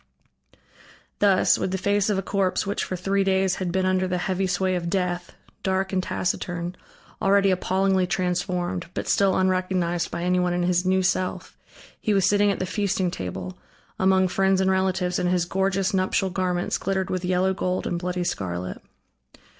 [1.19, 4.17] Thus, with the face of a corpse which for three days had been under the
[4.17, 6.75] heavy sway of death, dark and taciturn,
[7.21, 11.55] already appallingly transformed, but still unrecognized by anyone in his new self,
[11.99, 13.59] he was sitting at the feasting table,
[13.99, 18.23] among friends and relatives, and his gorgeous nuptial garments glittered with yellow gold and bloody
[18.23, 18.81] scarlet.